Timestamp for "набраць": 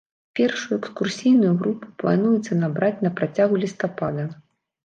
2.65-3.03